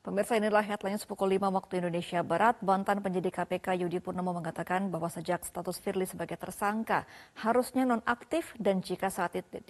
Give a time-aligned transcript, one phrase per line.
[0.00, 2.56] Pemirsa inilah headline pukul 5 waktu Indonesia Barat.
[2.64, 7.04] Bantan penyidik KPK Yudi Purnomo mengatakan bahwa sejak status Firly sebagai tersangka
[7.36, 9.60] harusnya nonaktif dan jika saat itu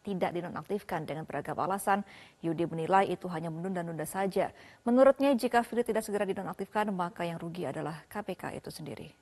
[0.00, 2.00] tidak dinonaktifkan dengan beragam alasan,
[2.40, 4.56] Yudi menilai itu hanya menunda-nunda saja.
[4.88, 9.12] Menurutnya jika Firly tidak segera dinonaktifkan maka yang rugi adalah KPK itu sendiri.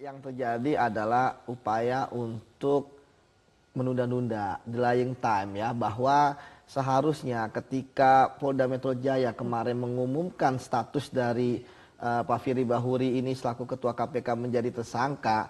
[0.00, 2.96] Yang terjadi adalah upaya untuk
[3.76, 11.62] menunda-nunda, delaying time ya, bahwa seharusnya ketika Polda Metro Jaya kemarin mengumumkan status dari
[12.02, 15.48] uh, Pak Firly Bahuri ini selaku Ketua KPK menjadi tersangka,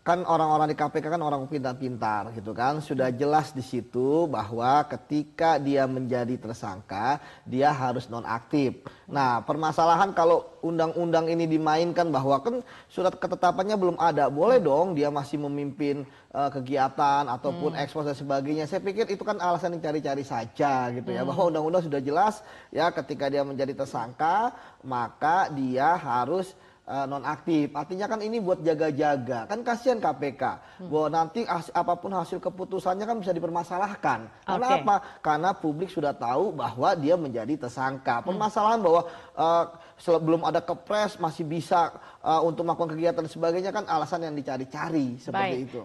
[0.00, 5.60] kan orang-orang di KPK kan orang pintar-pintar gitu kan sudah jelas di situ bahwa ketika
[5.60, 8.80] dia menjadi tersangka dia harus nonaktif.
[9.04, 15.12] Nah permasalahan kalau undang-undang ini dimainkan bahwa kan surat ketetapannya belum ada boleh dong dia
[15.12, 17.82] masih memimpin uh, kegiatan ataupun hmm.
[17.84, 18.64] ekspos dan sebagainya.
[18.64, 21.28] Saya pikir itu kan alasan yang cari-cari saja gitu ya hmm.
[21.28, 22.40] bahwa undang-undang sudah jelas
[22.72, 26.56] ya ketika dia menjadi tersangka maka dia harus
[26.90, 27.70] uh, nonaktif.
[27.70, 29.46] Artinya kan ini buat jaga-jaga.
[29.46, 30.42] Kan kasihan KPK
[30.82, 30.88] hmm.
[30.90, 34.26] bahwa nanti apa pun hasil keputusannya kan bisa dipermasalahkan.
[34.42, 34.82] Karena okay.
[34.82, 34.94] apa?
[35.22, 38.20] Karena publik sudah tahu bahwa dia menjadi tersangka.
[38.20, 38.34] Hmm.
[38.34, 39.06] Permasalahan bahwa
[39.38, 41.94] uh, sebelum ada kepres masih bisa
[42.26, 45.68] uh, untuk melakukan kegiatan dan sebagainya kan alasan yang dicari-cari seperti Baik.
[45.70, 45.82] itu.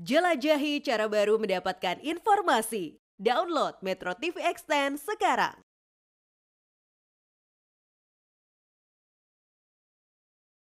[0.00, 2.96] Jelajahi cara baru mendapatkan informasi.
[3.20, 5.60] Download Metro TV Extend sekarang.